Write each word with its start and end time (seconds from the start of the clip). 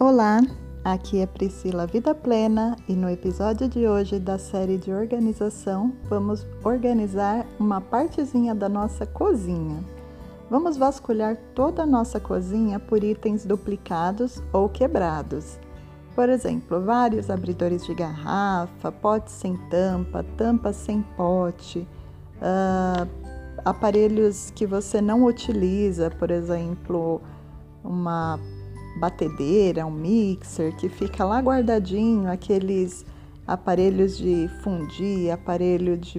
Olá, 0.00 0.40
aqui 0.84 1.18
é 1.18 1.26
Priscila 1.26 1.84
Vida 1.84 2.14
Plena 2.14 2.76
e 2.88 2.92
no 2.92 3.10
episódio 3.10 3.68
de 3.68 3.84
hoje 3.88 4.20
da 4.20 4.38
série 4.38 4.78
de 4.78 4.92
organização 4.92 5.92
vamos 6.04 6.46
organizar 6.62 7.44
uma 7.58 7.80
partezinha 7.80 8.54
da 8.54 8.68
nossa 8.68 9.04
cozinha. 9.04 9.82
Vamos 10.48 10.76
vasculhar 10.76 11.36
toda 11.52 11.82
a 11.82 11.86
nossa 11.86 12.20
cozinha 12.20 12.78
por 12.78 13.02
itens 13.02 13.44
duplicados 13.44 14.40
ou 14.52 14.68
quebrados. 14.68 15.58
Por 16.14 16.28
exemplo, 16.28 16.80
vários 16.80 17.28
abridores 17.28 17.84
de 17.84 17.92
garrafa, 17.92 18.92
potes 18.92 19.34
sem 19.34 19.56
tampa, 19.68 20.24
tampas 20.36 20.76
sem 20.76 21.02
pote, 21.16 21.80
uh, 22.36 23.08
aparelhos 23.64 24.52
que 24.54 24.64
você 24.64 25.00
não 25.00 25.24
utiliza, 25.24 26.08
por 26.08 26.30
exemplo, 26.30 27.20
uma 27.82 28.38
batedeira, 28.96 29.86
um 29.86 29.90
mixer 29.90 30.74
que 30.76 30.88
fica 30.88 31.24
lá 31.24 31.40
guardadinho, 31.40 32.30
aqueles 32.30 33.04
aparelhos 33.46 34.18
de 34.18 34.48
fundir, 34.62 35.32
aparelho 35.32 35.96
de 35.96 36.18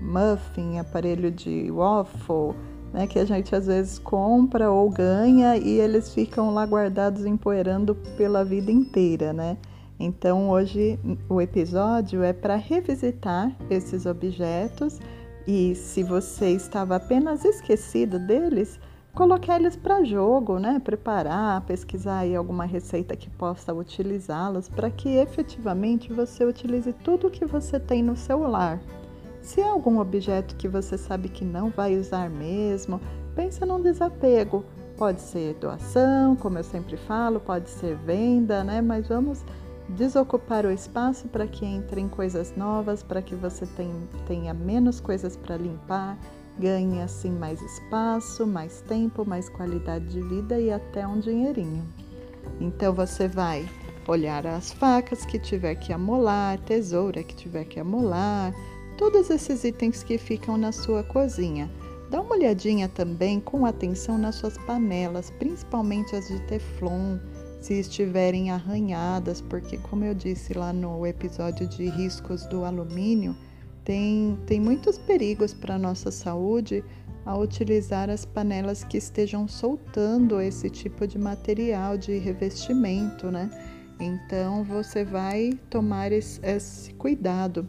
muffin, 0.00 0.78
aparelho 0.78 1.30
de 1.30 1.70
waffle, 1.70 2.54
né, 2.92 3.06
que 3.06 3.18
a 3.18 3.24
gente 3.24 3.54
às 3.54 3.66
vezes 3.66 3.98
compra 3.98 4.70
ou 4.70 4.90
ganha 4.90 5.56
e 5.56 5.78
eles 5.78 6.12
ficam 6.12 6.52
lá 6.52 6.64
guardados 6.64 7.24
empoeirando 7.24 7.94
pela 8.16 8.44
vida 8.44 8.72
inteira, 8.72 9.32
né? 9.32 9.56
Então 9.98 10.50
hoje 10.50 10.98
o 11.28 11.40
episódio 11.40 12.22
é 12.22 12.32
para 12.32 12.56
revisitar 12.56 13.54
esses 13.70 14.04
objetos 14.04 14.98
e 15.46 15.74
se 15.74 16.02
você 16.02 16.50
estava 16.50 16.96
apenas 16.96 17.44
esquecido 17.44 18.18
deles, 18.18 18.78
colocar 19.16 19.56
eles 19.56 19.74
para 19.74 20.04
jogo, 20.04 20.58
né? 20.58 20.78
Preparar, 20.78 21.62
pesquisar 21.62 22.18
aí 22.18 22.36
alguma 22.36 22.66
receita 22.66 23.16
que 23.16 23.30
possa 23.30 23.72
utilizá-los 23.72 24.68
para 24.68 24.90
que 24.90 25.08
efetivamente 25.16 26.12
você 26.12 26.44
utilize 26.44 26.92
tudo 26.92 27.30
que 27.30 27.46
você 27.46 27.80
tem 27.80 28.02
no 28.02 28.14
celular. 28.14 28.78
Se 29.40 29.62
é 29.62 29.66
algum 29.66 29.98
objeto 30.00 30.54
que 30.56 30.68
você 30.68 30.98
sabe 30.98 31.30
que 31.30 31.46
não 31.46 31.70
vai 31.70 31.96
usar 31.96 32.28
mesmo, 32.28 33.00
pensa 33.34 33.64
num 33.64 33.80
desapego. 33.80 34.62
Pode 34.98 35.22
ser 35.22 35.54
doação, 35.54 36.36
como 36.36 36.58
eu 36.58 36.64
sempre 36.64 36.98
falo, 36.98 37.40
pode 37.40 37.70
ser 37.70 37.96
venda, 37.96 38.62
né? 38.62 38.82
Mas 38.82 39.08
vamos 39.08 39.42
desocupar 39.88 40.66
o 40.66 40.70
espaço 40.70 41.26
para 41.28 41.46
que 41.46 41.64
entrem 41.64 42.06
coisas 42.06 42.54
novas, 42.54 43.02
para 43.02 43.22
que 43.22 43.34
você 43.34 43.66
tenha 44.26 44.52
menos 44.52 45.00
coisas 45.00 45.38
para 45.38 45.56
limpar 45.56 46.18
Ganhe 46.58 47.02
assim 47.02 47.30
mais 47.30 47.60
espaço, 47.60 48.46
mais 48.46 48.80
tempo, 48.82 49.24
mais 49.26 49.48
qualidade 49.48 50.06
de 50.06 50.22
vida 50.22 50.58
e 50.58 50.70
até 50.70 51.06
um 51.06 51.20
dinheirinho. 51.20 51.86
Então 52.60 52.94
você 52.94 53.28
vai 53.28 53.68
olhar 54.08 54.46
as 54.46 54.72
facas 54.72 55.26
que 55.26 55.38
tiver 55.38 55.74
que 55.74 55.92
amolar, 55.92 56.58
tesoura 56.60 57.22
que 57.22 57.34
tiver 57.34 57.64
que 57.64 57.80
amolar, 57.80 58.54
todos 58.96 59.28
esses 59.30 59.64
itens 59.64 60.02
que 60.02 60.16
ficam 60.16 60.56
na 60.56 60.72
sua 60.72 61.02
cozinha. 61.02 61.70
Dá 62.10 62.20
uma 62.20 62.36
olhadinha 62.36 62.88
também 62.88 63.40
com 63.40 63.66
atenção 63.66 64.16
nas 64.16 64.36
suas 64.36 64.56
panelas, 64.58 65.30
principalmente 65.38 66.14
as 66.14 66.28
de 66.28 66.40
teflon, 66.42 67.18
se 67.60 67.74
estiverem 67.74 68.50
arranhadas, 68.50 69.40
porque 69.40 69.76
como 69.76 70.04
eu 70.04 70.14
disse 70.14 70.54
lá 70.54 70.72
no 70.72 71.04
episódio 71.04 71.66
de 71.66 71.88
riscos 71.88 72.46
do 72.46 72.64
alumínio, 72.64 73.36
tem, 73.86 74.36
tem 74.46 74.60
muitos 74.60 74.98
perigos 74.98 75.54
para 75.54 75.76
a 75.76 75.78
nossa 75.78 76.10
saúde 76.10 76.84
ao 77.24 77.40
utilizar 77.40 78.10
as 78.10 78.24
panelas 78.24 78.82
que 78.82 78.96
estejam 78.96 79.46
soltando 79.46 80.40
esse 80.40 80.68
tipo 80.68 81.06
de 81.06 81.16
material 81.16 81.96
de 81.96 82.18
revestimento, 82.18 83.30
né? 83.30 83.48
Então 84.00 84.64
você 84.64 85.04
vai 85.04 85.52
tomar 85.70 86.10
esse, 86.10 86.40
esse 86.44 86.92
cuidado. 86.94 87.64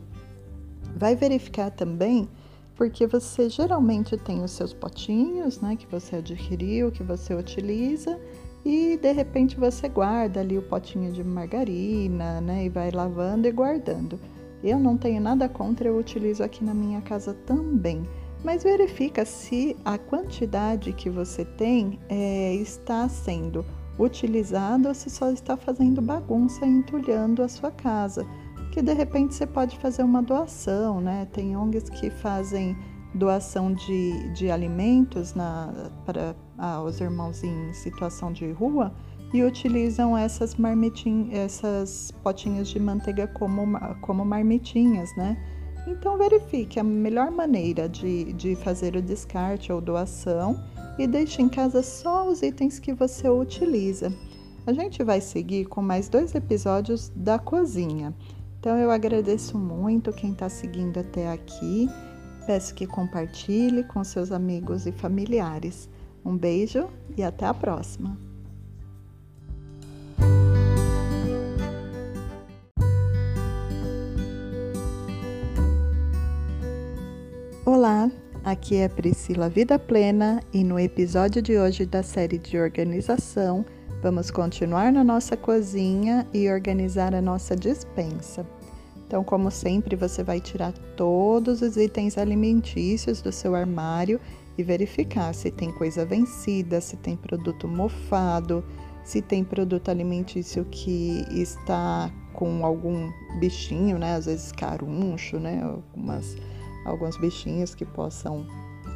Vai 0.96 1.16
verificar 1.16 1.70
também, 1.70 2.28
porque 2.76 3.06
você 3.06 3.48
geralmente 3.48 4.18
tem 4.18 4.44
os 4.44 4.52
seus 4.52 4.74
potinhos, 4.74 5.62
né, 5.62 5.76
que 5.76 5.86
você 5.86 6.16
adquiriu, 6.16 6.92
que 6.92 7.04
você 7.04 7.36
utiliza, 7.36 8.20
e 8.66 8.98
de 8.98 9.12
repente 9.12 9.56
você 9.56 9.88
guarda 9.88 10.40
ali 10.40 10.58
o 10.58 10.64
potinho 10.64 11.12
de 11.12 11.24
margarina, 11.24 12.42
né, 12.42 12.66
e 12.66 12.70
vai 12.70 12.90
lavando 12.90 13.48
e 13.48 13.52
guardando. 13.52 14.20
Eu 14.64 14.80
não 14.80 14.98
tenho 14.98 15.22
nada 15.22 15.48
contra, 15.48 15.88
eu 15.88 15.98
utilizo 15.98 16.44
aqui 16.44 16.64
na 16.64 16.74
minha 16.74 17.02
casa 17.02 17.34
também. 17.34 18.04
Mas 18.44 18.64
verifica 18.64 19.26
se 19.26 19.76
a 19.84 19.98
quantidade 19.98 20.94
que 20.94 21.10
você 21.10 21.44
tem 21.44 22.00
é, 22.08 22.54
está 22.56 23.08
sendo 23.10 23.66
utilizada 24.00 24.90
ou 24.90 24.96
se 24.96 25.10
só 25.10 25.32
está 25.32 25.58
fazendo 25.58 26.02
bagunça 26.02 26.66
e 26.66 26.70
entulhando 26.70 27.42
a 27.42 27.48
sua 27.48 27.72
casa. 27.72 28.26
Que 28.72 28.82
de 28.82 28.94
repente 28.94 29.34
você 29.34 29.48
pode 29.48 29.78
fazer 29.80 30.04
uma 30.04 30.22
doação, 30.22 31.02
né? 31.02 31.28
Tem 31.34 31.58
ONGs 31.58 31.90
que 31.90 32.10
fazem 32.10 32.78
doação 33.16 33.74
de, 33.74 34.34
de 34.34 34.52
alimentos 34.52 35.34
para 36.06 36.36
ah, 36.58 36.82
os 36.82 37.00
irmãos 37.02 37.44
em 37.44 37.74
situação 37.74 38.32
de 38.32 38.52
rua 38.52 38.94
e 39.34 39.44
utilizam 39.44 40.18
essas 40.18 40.56
marmitinhas, 40.56 41.34
essas 41.34 42.12
potinhas 42.24 42.68
de 42.70 42.80
manteiga 42.80 43.28
como, 43.28 43.66
como 44.02 44.24
marmitinhas, 44.24 45.16
né? 45.16 45.38
Então 45.88 46.18
verifique 46.18 46.80
a 46.80 46.84
melhor 46.84 47.32
maneira 47.32 47.88
de, 47.88 48.34
de 48.34 48.56
fazer 48.56 48.96
o 48.96 49.02
descarte 49.02 49.72
ou 49.72 49.80
doação 49.80 50.62
e 50.98 51.08
deixe 51.08 51.42
em 51.42 51.48
casa 51.48 51.82
só 51.82 52.28
os 52.28 52.42
itens 52.42 52.80
que 52.80 52.94
você 52.94 53.30
utiliza. 53.30 54.12
A 54.66 54.74
gente 54.74 55.02
vai 55.02 55.22
seguir 55.22 55.66
com 55.66 55.82
mais 55.82 56.10
dois 56.10 56.36
episódios 56.36 57.10
da 57.16 57.40
cozinha. 57.40 58.14
Então 58.60 58.76
eu 58.78 58.92
agradeço 58.92 59.58
muito 59.58 60.12
quem 60.12 60.32
está 60.32 60.50
seguindo 60.50 61.00
até 61.00 61.32
aqui. 61.32 61.88
Peço 62.46 62.76
que 62.76 62.86
compartilhe 62.86 63.84
com 63.86 64.04
seus 64.04 64.32
amigos 64.32 64.86
e 64.86 64.92
familiares. 64.92 65.90
Um 66.26 66.36
beijo 66.36 66.90
e 67.16 67.24
até 67.24 67.46
a 67.46 67.54
próxima! 67.54 68.27
Olá, 77.70 78.10
aqui 78.46 78.78
é 78.78 78.88
Priscila 78.88 79.50
Vida 79.50 79.78
Plena 79.78 80.42
e 80.54 80.64
no 80.64 80.80
episódio 80.80 81.42
de 81.42 81.58
hoje 81.58 81.86
da 81.86 82.02
série 82.02 82.38
de 82.38 82.58
organização, 82.58 83.66
vamos 84.02 84.32
continuar 84.32 84.90
na 84.90 85.04
nossa 85.04 85.36
cozinha 85.36 86.26
e 86.34 86.50
organizar 86.50 87.14
a 87.14 87.22
nossa 87.22 87.58
dispensa. 87.58 88.48
Então, 89.06 89.22
como 89.22 89.52
sempre, 89.52 89.98
você 89.98 90.24
vai 90.24 90.40
tirar 90.40 90.72
todos 90.96 91.62
os 91.62 91.76
itens 91.76 92.18
alimentícios 92.18 93.22
do 93.22 93.34
seu 93.34 93.54
armário 93.54 94.18
e 94.58 94.64
verificar 94.64 95.36
se 95.36 95.52
tem 95.52 95.70
coisa 95.70 96.06
vencida, 96.06 96.80
se 96.80 96.96
tem 96.96 97.18
produto 97.18 97.68
mofado, 97.68 98.64
se 99.04 99.22
tem 99.22 99.44
produto 99.44 99.90
alimentício 99.90 100.64
que 100.72 101.26
está 101.32 102.10
com 102.32 102.66
algum 102.66 103.12
bichinho, 103.42 104.00
né? 104.00 104.16
Às 104.16 104.26
vezes 104.26 104.54
caruncho, 104.54 105.38
né? 105.38 105.62
Algumas 105.62 106.38
alguns 106.88 107.18
bichinhos 107.18 107.76
que 107.76 107.86
possam 107.86 108.46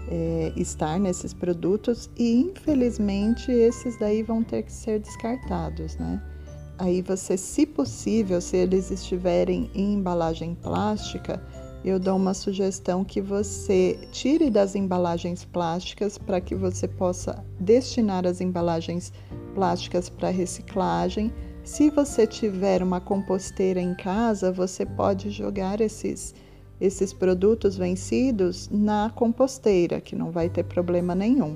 é, 0.08 0.52
estar 0.56 1.00
nesses 1.00 1.34
produtos 1.34 2.10
e 2.18 2.42
infelizmente 2.42 3.52
esses 3.52 3.98
daí 3.98 4.24
vão 4.24 4.44
ter 4.44 4.64
que 4.64 4.72
ser 4.72 5.00
descartados, 5.00 5.96
né? 5.98 6.22
Aí 6.78 7.02
você, 7.02 7.38
se 7.38 7.66
possível, 7.66 8.42
se 8.42 8.58
eles 8.58 8.90
estiverem 8.90 9.70
em 9.76 9.94
embalagem 9.94 10.56
plástica, 10.56 11.40
eu 11.86 12.00
dou 12.00 12.16
uma 12.16 12.34
sugestão 12.34 13.04
que 13.04 13.22
você 13.22 14.00
tire 14.12 14.50
das 14.50 14.76
embalagens 14.76 15.46
plásticas 15.46 16.18
para 16.18 16.42
que 16.42 16.56
você 16.56 16.88
possa 16.88 17.44
destinar 17.60 18.26
as 18.26 18.42
embalagens 18.42 19.14
plásticas 19.54 20.10
para 20.10 20.30
reciclagem. 20.30 21.32
Se 21.64 21.90
você 21.90 22.26
tiver 22.26 22.82
uma 22.82 23.00
composteira 23.00 23.80
em 23.80 23.96
casa, 23.96 24.52
você 24.52 24.86
pode 24.86 25.30
jogar 25.30 25.82
esses 25.82 26.34
esses 26.82 27.14
produtos 27.14 27.78
vencidos 27.78 28.68
na 28.72 29.12
composteira, 29.16 30.02
que 30.02 30.16
não 30.16 30.32
vai 30.32 30.50
ter 30.50 30.64
problema 30.64 31.14
nenhum. 31.14 31.56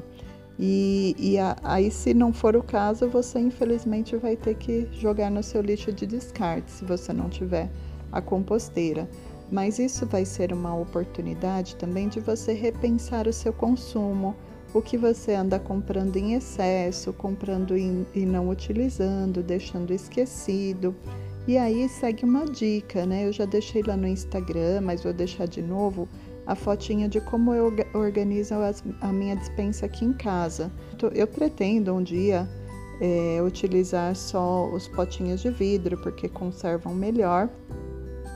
E, 0.58 1.16
e 1.20 1.38
a, 1.38 1.58
aí, 1.64 1.92
se 1.92 2.14
não 2.14 2.32
for 2.32 2.56
o 2.56 2.64
caso, 2.64 3.10
você 3.10 3.40
infelizmente 3.40 4.16
vai 4.16 4.38
ter 4.38 4.56
que 4.56 4.88
jogar 4.94 5.30
no 5.32 5.44
seu 5.44 5.62
lixo 5.62 5.92
de 5.92 6.06
descarte, 6.06 6.72
se 6.72 6.86
você 6.86 7.12
não 7.12 7.28
tiver 7.28 7.70
a 8.12 8.22
composteira. 8.22 9.10
Mas 9.52 9.80
isso 9.80 10.06
vai 10.06 10.26
ser 10.26 10.54
uma 10.54 10.76
oportunidade 10.76 11.76
também 11.76 12.08
de 12.08 12.20
você 12.20 12.54
repensar 12.54 13.28
o 13.28 13.34
seu 13.34 13.52
consumo, 13.52 14.36
o 14.74 14.82
que 14.82 14.98
você 14.98 15.34
anda 15.34 15.60
comprando 15.60 16.18
em 16.18 16.34
excesso, 16.34 17.14
comprando 17.14 17.78
e 17.78 18.26
não 18.26 18.50
utilizando, 18.50 19.44
deixando 19.44 19.92
esquecido. 19.92 20.96
E 21.48 21.58
aí 21.58 21.88
segue 21.88 22.26
uma 22.26 22.46
dica, 22.46 23.06
né? 23.06 23.28
Eu 23.28 23.32
já 23.32 23.46
deixei 23.46 23.84
lá 23.84 23.96
no 23.96 24.08
Instagram, 24.08 24.82
mas 24.82 25.04
vou 25.04 25.14
deixar 25.14 25.48
de 25.48 25.62
novo 25.62 26.10
a 26.46 26.56
fotinha 26.56 27.08
de 27.08 27.22
como 27.22 27.54
eu 27.54 27.72
organizo 27.94 28.56
a 29.02 29.14
minha 29.14 29.36
dispensa 29.36 29.86
aqui 29.86 30.06
em 30.06 30.14
casa. 30.14 30.72
Eu 31.14 31.28
pretendo 31.28 31.94
um 31.94 32.02
dia 32.02 32.48
é, 33.00 33.42
utilizar 33.44 34.16
só 34.16 34.68
os 34.72 34.88
potinhos 34.88 35.42
de 35.42 35.52
vidro, 35.52 35.98
porque 35.98 36.28
conservam 36.28 36.96
melhor. 36.96 37.50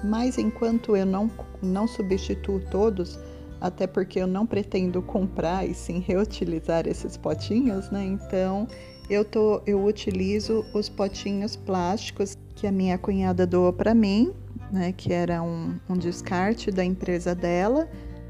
Mas 0.04 0.38
enquanto 0.38 0.96
eu 0.96 1.06
não, 1.06 1.32
não 1.64 1.88
substituo 1.88 2.60
todos, 2.72 3.20
até 3.60 3.88
porque 3.88 4.20
eu 4.20 4.28
não 4.28 4.46
pretendo 4.46 5.02
comprar 5.02 5.68
e 5.68 5.74
sim 5.74 6.00
reutilizar 6.00 6.88
esses 6.88 7.18
potinhos, 7.18 7.90
né? 7.90 8.06
Então 8.06 8.68
eu, 9.10 9.26
tô, 9.26 9.62
eu 9.66 9.84
utilizo 9.84 10.64
os 10.74 10.88
potinhos 10.88 11.56
plásticos 11.56 12.38
que 12.60 12.68
a 12.68 12.72
minha 12.74 12.98
cunhada 12.98 13.48
doou 13.48 13.72
para 13.72 13.96
mim, 13.96 14.34
né? 14.70 14.92
Que 14.92 15.14
era 15.14 15.42
um, 15.42 15.80
um 15.90 15.96
descarte 15.96 16.70
da 16.70 16.84
empresa 16.84 17.34
dela. 17.34 17.88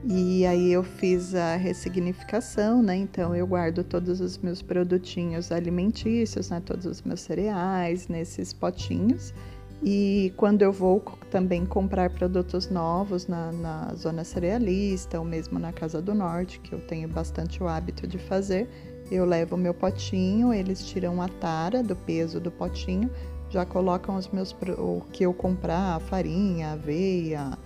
E 0.08 0.46
aí 0.46 0.72
eu 0.72 0.84
fiz 0.84 1.34
a 1.34 1.56
ressignificação, 1.56 2.84
né? 2.84 2.96
Então 2.96 3.36
eu 3.36 3.48
guardo 3.48 3.84
todos 3.84 4.22
os 4.22 4.38
meus 4.38 4.62
produtinhos 4.62 5.52
alimentícios, 5.52 6.52
né? 6.52 6.62
Todos 6.64 6.86
os 6.86 7.02
meus 7.02 7.22
cereais 7.22 8.08
nesses 8.08 8.54
potinhos. 8.54 9.34
E 9.82 10.32
quando 10.38 10.62
eu 10.62 10.72
vou 10.72 11.00
também 11.32 11.66
comprar 11.66 12.12
produtos 12.12 12.70
novos 12.70 13.28
na, 13.28 13.52
na 13.52 13.96
zona 13.96 14.24
cerealista 14.24 15.18
ou 15.18 15.26
mesmo 15.26 15.58
na 15.58 15.74
Casa 15.74 16.02
do 16.02 16.14
Norte, 16.14 16.60
que 16.60 16.74
eu 16.74 16.80
tenho 16.82 17.08
bastante 17.08 17.64
o 17.64 17.68
hábito 17.68 18.06
de 18.06 18.20
fazer, 18.20 18.70
eu 19.10 19.26
levo 19.26 19.58
meu 19.58 19.74
potinho, 19.74 20.54
eles 20.54 20.86
tiram 20.86 21.20
a 21.20 21.28
tara 21.28 21.82
do 21.82 21.96
peso 21.96 22.40
do 22.40 22.52
potinho, 22.52 23.10
já 23.50 23.66
colocam 23.66 24.16
os 24.16 24.28
meus 24.30 24.56
o 24.78 25.02
que 25.12 25.24
eu 25.24 25.34
comprar, 25.34 26.00
farinha, 26.02 26.74
aveia, 26.74 27.58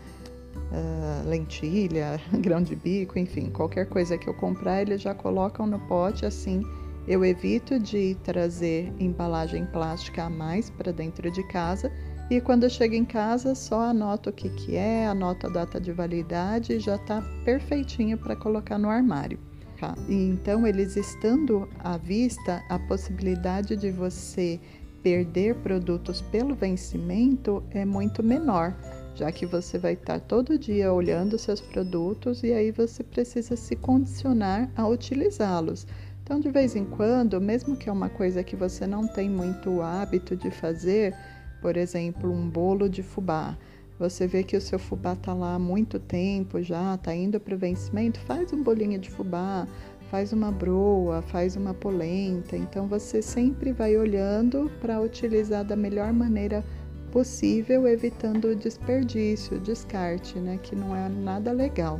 uh, 0.55 1.27
lentilha, 1.27 2.19
grão 2.39 2.61
de 2.61 2.75
bico, 2.75 3.19
enfim, 3.19 3.49
qualquer 3.49 3.87
coisa 3.87 4.17
que 4.17 4.27
eu 4.27 4.33
comprar, 4.33 4.81
eles 4.81 5.01
já 5.01 5.13
colocam 5.13 5.67
no 5.67 5.79
pote 5.79 6.25
assim. 6.25 6.63
Eu 7.05 7.25
evito 7.25 7.77
de 7.77 8.15
trazer 8.23 8.93
embalagem 8.97 9.65
plástica 9.65 10.23
a 10.23 10.29
mais 10.29 10.69
para 10.69 10.93
dentro 10.93 11.29
de 11.29 11.43
casa 11.47 11.91
e 12.29 12.39
quando 12.39 12.63
eu 12.63 12.69
chego 12.69 12.95
em 12.95 13.03
casa 13.03 13.53
só 13.53 13.81
anoto 13.81 14.29
o 14.29 14.33
que, 14.33 14.49
que 14.49 14.77
é, 14.77 15.05
anoto 15.05 15.47
a 15.47 15.49
data 15.49 15.81
de 15.81 15.91
validade 15.91 16.73
e 16.73 16.79
já 16.79 16.95
está 16.95 17.21
perfeitinho 17.43 18.17
para 18.17 18.35
colocar 18.35 18.79
no 18.79 18.89
armário. 18.89 19.37
Tá? 19.79 19.95
Então, 20.07 20.65
eles 20.65 20.95
estando 20.95 21.67
à 21.79 21.97
vista, 21.97 22.63
a 22.69 22.79
possibilidade 22.79 23.75
de 23.75 23.91
você 23.91 24.59
perder 25.03 25.55
produtos 25.55 26.21
pelo 26.21 26.55
vencimento 26.55 27.61
é 27.71 27.83
muito 27.83 28.23
menor, 28.23 28.73
já 29.13 29.31
que 29.31 29.45
você 29.45 29.77
vai 29.77 29.93
estar 29.93 30.19
todo 30.21 30.57
dia 30.57 30.91
olhando 30.93 31.37
seus 31.37 31.59
produtos 31.59 32.41
e 32.41 32.53
aí 32.53 32.71
você 32.71 33.03
precisa 33.03 33.57
se 33.57 33.75
condicionar 33.75 34.71
a 34.75 34.87
utilizá-los. 34.87 35.85
Então, 36.23 36.39
de 36.39 36.49
vez 36.49 36.73
em 36.73 36.85
quando, 36.85 37.39
mesmo 37.41 37.75
que 37.75 37.89
é 37.89 37.91
uma 37.91 38.07
coisa 38.07 38.43
que 38.43 38.55
você 38.55 38.87
não 38.87 39.05
tem 39.05 39.29
muito 39.29 39.81
hábito 39.81 40.37
de 40.37 40.49
fazer, 40.49 41.13
por 41.61 41.75
exemplo, 41.75 42.31
um 42.31 42.49
bolo 42.49 42.87
de 42.87 43.03
fubá, 43.03 43.57
você 43.99 44.25
vê 44.25 44.41
que 44.41 44.57
o 44.57 44.61
seu 44.61 44.79
fubá 44.79 45.13
está 45.13 45.33
lá 45.33 45.55
há 45.55 45.59
muito 45.59 45.99
tempo 45.99 46.61
já, 46.61 46.95
está 46.95 47.13
indo 47.13 47.39
para 47.39 47.55
o 47.55 47.57
vencimento, 47.57 48.19
faz 48.21 48.51
um 48.51 48.63
bolinho 48.63 48.97
de 48.97 49.11
fubá, 49.11 49.67
faz 50.13 50.31
uma 50.31 50.51
broa, 50.51 51.23
faz 51.23 51.55
uma 51.55 51.73
polenta. 51.73 52.55
Então 52.55 52.85
você 52.87 53.19
sempre 53.19 53.71
vai 53.71 53.97
olhando 53.97 54.71
para 54.79 55.01
utilizar 55.01 55.65
da 55.65 55.75
melhor 55.75 56.13
maneira 56.13 56.63
possível, 57.11 57.87
evitando 57.87 58.49
o 58.49 58.55
desperdício, 58.55 59.57
o 59.57 59.59
descarte, 59.59 60.37
né, 60.37 60.59
que 60.61 60.75
não 60.75 60.95
é 60.95 61.09
nada 61.09 61.51
legal. 61.51 61.99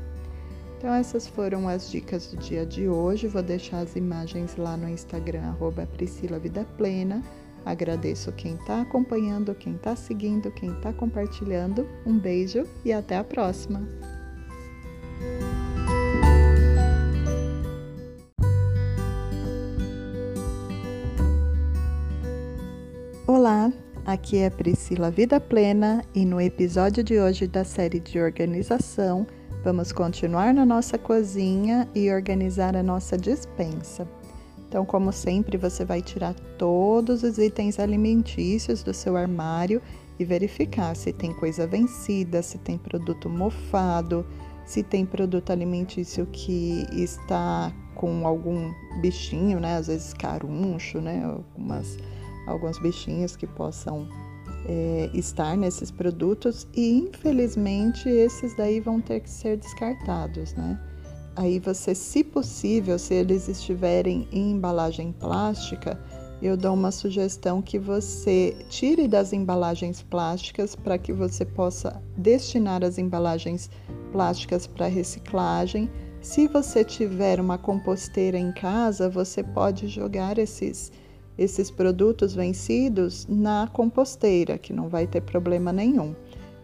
Então, 0.78 0.94
essas 0.94 1.28
foram 1.28 1.68
as 1.68 1.90
dicas 1.90 2.28
do 2.28 2.38
dia 2.38 2.66
de 2.68 2.88
hoje. 2.88 3.28
Vou 3.28 3.42
deixar 3.42 3.80
as 3.80 3.96
imagens 3.96 4.58
lá 4.58 4.78
no 4.78 4.88
Instagram, 4.88 5.42
arroba 5.42 5.88
Priscila 5.94 6.38
Vida 6.38 6.68
Plena. 6.78 7.24
Agradeço 7.66 8.32
quem 8.34 8.56
está 8.56 8.82
acompanhando, 8.82 9.56
quem 9.56 9.74
está 9.74 9.96
seguindo, 9.96 10.52
quem 10.52 10.70
está 10.72 10.94
compartilhando. 10.94 11.88
Um 12.06 12.20
beijo 12.20 12.64
e 12.86 12.94
até 12.94 13.18
a 13.18 13.24
próxima! 13.24 14.13
Olá, 23.26 23.72
aqui 24.06 24.38
é 24.38 24.50
Priscila 24.50 25.10
Vida 25.10 25.40
Plena 25.40 26.04
e 26.14 26.26
no 26.26 26.42
episódio 26.42 27.04
de 27.04 27.20
hoje 27.20 27.48
da 27.48 27.64
série 27.64 28.00
de 28.00 28.20
organização 28.20 29.26
Vamos 29.64 29.94
continuar 29.94 30.54
na 30.54 30.66
nossa 30.66 30.98
cozinha 30.98 31.88
e 31.96 32.12
organizar 32.12 32.76
a 32.76 32.84
nossa 32.84 33.18
dispensa. 33.18 34.06
Então, 34.68 34.86
como 34.86 35.14
sempre, 35.14 35.56
você 35.56 35.86
vai 35.86 36.02
tirar 36.02 36.34
todos 36.58 37.24
os 37.24 37.38
itens 37.38 37.80
alimentícios 37.80 38.84
do 38.84 38.94
seu 38.94 39.16
armário 39.16 39.82
e 40.20 40.26
verificar 40.26 40.94
se 40.98 41.14
tem 41.14 41.32
coisa 41.32 41.66
vencida, 41.66 42.44
se 42.44 42.58
tem 42.58 42.78
produto 42.78 43.30
mofado, 43.30 44.26
se 44.66 44.84
tem 44.84 45.06
produto 45.06 45.52
alimentício 45.52 46.28
que 46.30 46.86
está 46.92 47.72
com 47.96 48.28
algum 48.28 48.70
bichinho, 49.00 49.62
né? 49.62 49.78
Às 49.78 49.88
vezes 49.88 50.14
caruncho, 50.14 51.00
né? 51.00 51.24
Algumas, 51.24 51.98
alguns 52.46 52.80
bichinhos 52.80 53.36
que 53.36 53.48
possam 53.48 54.08
é, 54.66 55.10
estar 55.14 55.58
nesses 55.58 55.92
produtos 55.92 56.68
e 56.74 57.00
infelizmente 57.00 58.08
esses 58.08 58.56
daí 58.56 58.80
vão 58.80 59.02
ter 59.02 59.20
que 59.20 59.30
ser 59.30 59.58
descartados, 59.58 60.54
né? 60.54 60.80
Aí 61.36 61.60
você, 61.60 61.96
se 61.96 62.24
possível, 62.24 63.00
se 63.00 63.16
eles 63.16 63.48
estiverem 63.48 64.28
em 64.32 64.52
embalagem 64.52 65.12
plástica, 65.12 66.00
eu 66.42 66.56
dou 66.56 66.74
uma 66.74 66.92
sugestão 66.92 67.62
que 67.62 67.80
você 67.80 68.56
tire 68.70 69.08
das 69.08 69.34
embalagens 69.34 70.04
plásticas 70.04 70.76
para 70.76 70.98
que 70.98 71.12
você 71.12 71.44
possa 71.44 72.04
destinar 72.18 72.84
as 72.84 72.98
embalagens 72.98 73.70
plásticas 74.12 74.68
para 74.68 74.88
reciclagem. 74.88 75.90
Se 76.22 76.48
você 76.48 76.84
tiver 76.84 77.40
uma 77.40 77.58
composteira 77.58 78.38
em 78.38 78.52
casa, 78.52 79.10
você 79.10 79.42
pode 79.42 79.88
jogar 79.88 80.38
esses 80.38 80.92
esses 81.38 81.72
produtos 81.72 82.34
vencidos 82.36 83.26
na 83.28 83.68
composteira, 83.72 84.58
que 84.58 84.74
não 84.74 84.90
vai 84.90 85.08
ter 85.08 85.22
problema 85.22 85.72
nenhum. 85.74 86.16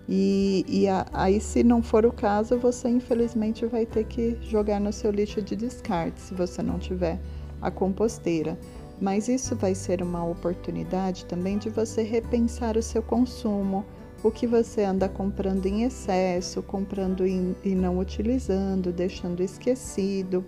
E, 0.07 0.65
e 0.67 0.87
a, 0.87 1.05
aí, 1.13 1.39
se 1.39 1.63
não 1.63 1.83
for 1.83 2.05
o 2.05 2.11
caso, 2.11 2.57
você 2.57 2.89
infelizmente 2.89 3.65
vai 3.67 3.85
ter 3.85 4.05
que 4.05 4.37
jogar 4.41 4.79
no 4.79 4.91
seu 4.91 5.11
lixo 5.11 5.41
de 5.41 5.55
descarte, 5.55 6.19
se 6.19 6.33
você 6.33 6.63
não 6.63 6.79
tiver 6.79 7.19
a 7.61 7.69
composteira. 7.69 8.57
Mas 8.99 9.27
isso 9.27 9.55
vai 9.55 9.75
ser 9.75 10.01
uma 10.01 10.25
oportunidade 10.25 11.25
também 11.25 11.57
de 11.57 11.69
você 11.69 12.01
repensar 12.01 12.75
o 12.75 12.81
seu 12.81 13.03
consumo, 13.03 13.85
o 14.23 14.31
que 14.31 14.45
você 14.45 14.83
anda 14.83 15.07
comprando 15.07 15.65
em 15.65 15.83
excesso, 15.83 16.61
comprando 16.63 17.25
e 17.25 17.75
não 17.75 17.99
utilizando, 17.99 18.91
deixando 18.91 19.41
esquecido. 19.41 20.43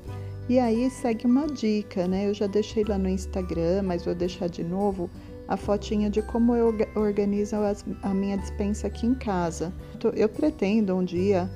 E 0.51 0.59
aí 0.59 0.89
segue 0.89 1.25
uma 1.25 1.47
dica, 1.47 2.05
né? 2.09 2.27
Eu 2.27 2.33
já 2.33 2.45
deixei 2.45 2.83
lá 2.83 2.97
no 2.97 3.07
Instagram, 3.07 3.83
mas 3.83 4.03
vou 4.03 4.13
deixar 4.13 4.49
de 4.49 4.61
novo 4.61 5.09
a 5.47 5.55
fotinha 5.55 6.09
de 6.09 6.21
como 6.21 6.53
eu 6.53 6.75
organizo 6.93 7.55
a 8.03 8.13
minha 8.13 8.37
dispensa 8.37 8.87
aqui 8.87 9.07
em 9.07 9.15
casa. 9.15 9.71
Eu 10.13 10.27
pretendo 10.27 10.93
um 10.93 11.05
dia 11.05 11.49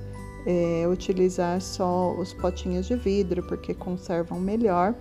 é, 0.45 0.87
utilizar 0.87 1.59
só 1.59 2.13
os 2.13 2.33
potinhos 2.35 2.85
de 2.85 2.95
vidro, 2.95 3.43
porque 3.43 3.73
conservam 3.73 4.39
melhor. 4.39 4.95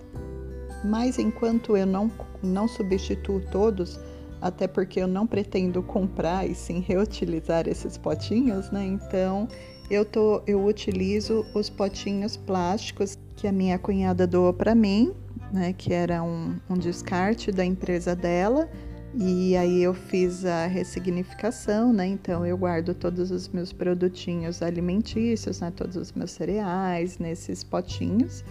Mas 0.85 1.17
enquanto 1.21 1.77
eu 1.77 1.87
não, 1.87 2.11
não 2.43 2.67
substituo 2.67 3.41
todos, 3.53 4.01
até 4.41 4.67
porque 4.67 4.99
eu 4.99 5.07
não 5.07 5.25
pretendo 5.25 5.85
comprar 5.85 6.45
e 6.51 6.53
sim 6.57 6.81
reutilizar 6.81 7.69
esses 7.69 7.97
potinhos, 7.97 8.73
né? 8.73 8.85
Então 8.85 9.47
eu, 9.91 10.05
tô, 10.05 10.43
eu 10.47 10.65
utilizo 10.65 11.45
os 11.55 11.69
potinhos 11.69 12.37
plásticos 12.37 13.14
que 13.45 13.49
a 13.49 13.53
minha 13.53 13.79
cunhada 13.79 14.27
doou 14.27 14.55
para 14.55 14.75
mim, 14.75 15.13
né, 15.53 15.75
que 15.75 15.93
era 15.93 16.23
um, 16.23 16.57
um 16.71 16.79
descarte 16.79 17.53
da 17.53 17.63
empresa 17.63 18.17
dela. 18.17 18.71
E 19.15 19.55
aí 19.55 19.83
eu 19.83 19.93
fiz 19.93 20.47
a 20.47 20.67
ressignificação, 20.67 21.93
né? 21.93 22.07
Então 22.07 22.47
eu 22.47 22.57
guardo 22.57 22.95
todos 22.95 23.31
os 23.31 23.47
meus 23.51 23.71
produtinhos 23.71 24.63
alimentícios, 24.63 25.61
né? 25.61 25.71
Todos 25.77 25.95
os 25.95 26.11
meus 26.13 26.31
cereais 26.31 27.19
nesses 27.19 27.63
potinhos. 27.63 28.43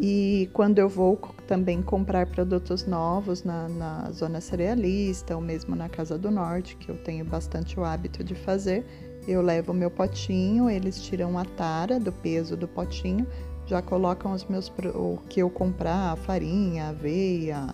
E 0.00 0.50
quando 0.52 0.80
eu 0.80 0.88
vou 0.88 1.16
também 1.46 1.80
comprar 1.80 2.26
produtos 2.26 2.84
novos 2.84 3.44
na, 3.44 3.68
na 3.68 4.10
zona 4.10 4.40
cerealista 4.40 5.36
ou 5.36 5.40
mesmo 5.40 5.76
na 5.76 5.88
Casa 5.88 6.18
do 6.18 6.28
Norte, 6.28 6.74
que 6.74 6.88
eu 6.88 6.96
tenho 6.96 7.24
bastante 7.24 7.78
o 7.78 7.84
hábito 7.84 8.24
de 8.24 8.34
fazer, 8.34 8.84
eu 9.28 9.42
levo 9.42 9.72
meu 9.72 9.90
potinho, 9.90 10.68
eles 10.68 11.00
tiram 11.00 11.38
a 11.38 11.44
tara 11.44 12.00
do 12.00 12.10
peso 12.10 12.56
do 12.56 12.66
potinho, 12.66 13.26
já 13.70 13.80
colocam 13.80 14.32
os 14.32 14.44
meus 14.46 14.68
o 14.94 15.18
que 15.28 15.40
eu 15.40 15.48
comprar, 15.48 16.16
farinha, 16.16 16.88
aveia, 16.88 17.72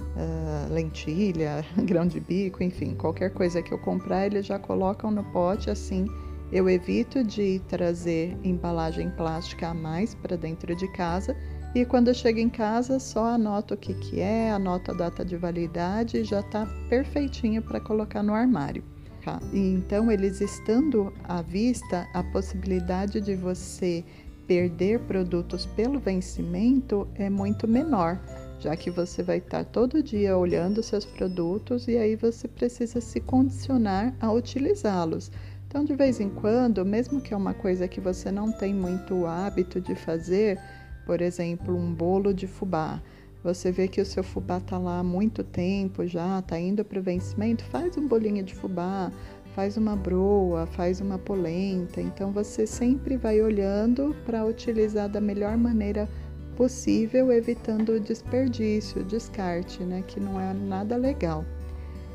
uh, 0.00 0.72
lentilha, 0.72 1.64
grão 1.84 2.06
de 2.06 2.20
bico, 2.20 2.62
enfim, 2.62 2.94
qualquer 2.94 3.32
coisa 3.32 3.62
que 3.62 3.72
eu 3.72 3.78
comprar, 3.78 4.26
eles 4.26 4.44
já 4.44 4.58
colocam 4.58 5.10
no 5.10 5.24
pote 5.24 5.70
assim. 5.70 6.06
Eu 6.52 6.68
evito 6.68 7.24
de 7.24 7.60
trazer 7.66 8.36
embalagem 8.44 9.10
plástica 9.10 9.68
a 9.68 9.74
mais 9.74 10.14
para 10.14 10.36
dentro 10.36 10.76
de 10.76 10.86
casa 10.92 11.34
E 11.74 11.86
quando 11.86 12.14
chega 12.14 12.38
em 12.38 12.50
casa, 12.50 13.00
só 13.00 13.24
anota 13.24 13.72
o 13.72 13.76
que, 13.78 13.94
que 13.94 14.20
é, 14.20 14.52
anota 14.52 14.92
a 14.92 14.94
data 14.94 15.24
de 15.24 15.38
validade 15.38 16.18
e 16.18 16.24
já 16.24 16.40
está 16.40 16.66
perfeitinho 16.90 17.62
para 17.62 17.80
colocar 17.80 18.22
no 18.22 18.34
armário. 18.34 18.84
Tá? 19.24 19.40
E 19.52 19.72
então, 19.72 20.10
eles 20.10 20.42
estando 20.42 21.10
à 21.24 21.40
vista, 21.40 22.06
a 22.12 22.22
possibilidade 22.24 23.22
de 23.22 23.34
você 23.34 24.04
perder 24.46 25.00
produtos 25.00 25.66
pelo 25.66 25.98
vencimento 25.98 27.08
é 27.14 27.30
muito 27.30 27.66
menor, 27.68 28.20
já 28.58 28.76
que 28.76 28.90
você 28.90 29.22
vai 29.22 29.38
estar 29.38 29.64
todo 29.64 30.02
dia 30.02 30.36
olhando 30.36 30.82
seus 30.82 31.04
produtos 31.04 31.88
e 31.88 31.96
aí 31.96 32.16
você 32.16 32.46
precisa 32.46 33.00
se 33.00 33.20
condicionar 33.20 34.14
a 34.20 34.32
utilizá-los. 34.32 35.30
Então, 35.66 35.84
de 35.84 35.96
vez 35.96 36.20
em 36.20 36.28
quando, 36.28 36.84
mesmo 36.84 37.20
que 37.20 37.32
é 37.32 37.36
uma 37.36 37.54
coisa 37.54 37.88
que 37.88 38.00
você 38.00 38.30
não 38.30 38.52
tem 38.52 38.74
muito 38.74 39.26
hábito 39.26 39.80
de 39.80 39.94
fazer, 39.94 40.58
por 41.06 41.20
exemplo, 41.20 41.74
um 41.74 41.94
bolo 41.94 42.34
de 42.34 42.46
fubá, 42.46 43.00
você 43.42 43.72
vê 43.72 43.88
que 43.88 44.00
o 44.00 44.06
seu 44.06 44.22
fubá 44.22 44.58
está 44.58 44.78
lá 44.78 45.00
há 45.00 45.02
muito 45.02 45.42
tempo 45.42 46.06
já, 46.06 46.38
está 46.38 46.60
indo 46.60 46.84
para 46.84 47.00
o 47.00 47.02
vencimento, 47.02 47.64
faz 47.64 47.96
um 47.96 48.06
bolinho 48.06 48.44
de 48.44 48.54
fubá, 48.54 49.10
faz 49.54 49.76
uma 49.76 49.96
broa, 49.96 50.66
faz 50.66 51.00
uma 51.00 51.18
polenta. 51.18 52.00
Então 52.00 52.32
você 52.32 52.66
sempre 52.66 53.16
vai 53.16 53.40
olhando 53.40 54.14
para 54.24 54.44
utilizar 54.44 55.08
da 55.08 55.20
melhor 55.20 55.56
maneira 55.56 56.08
possível, 56.56 57.32
evitando 57.32 57.92
o 57.92 58.00
desperdício, 58.00 59.02
o 59.02 59.04
descarte, 59.04 59.82
né, 59.82 60.02
que 60.06 60.20
não 60.20 60.40
é 60.40 60.52
nada 60.52 60.96
legal. 60.96 61.44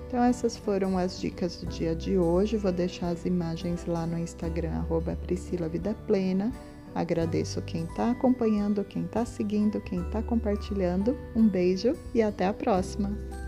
Então 0.08 0.24
essas 0.24 0.56
foram 0.56 0.98
as 0.98 1.20
dicas 1.20 1.58
do 1.58 1.65
dia 1.65 1.94
de 1.94 2.17
hoje. 2.17 2.56
Vou 2.56 2.72
deixar 2.72 3.10
as 3.10 3.25
imagens 3.25 3.86
lá 3.86 4.06
no 4.06 4.17
Instagram 4.17 4.86
Priscila 5.25 5.67
Vida 5.67 5.94
Plena. 6.06 6.51
Agradeço 6.96 7.62
quem 7.62 7.84
está 7.84 8.12
acompanhando, 8.12 8.84
quem 8.84 9.03
está 9.03 9.25
seguindo, 9.25 9.82
quem 9.82 10.00
está 10.00 10.24
compartilhando. 10.24 11.15
Um 11.36 11.48
beijo 11.48 11.94
e 12.13 12.22
até 12.22 12.48
a 12.48 12.53
próxima! 12.53 13.47